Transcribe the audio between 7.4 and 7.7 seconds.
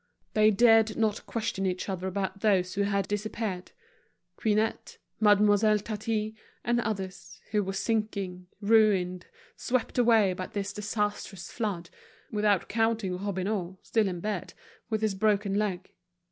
who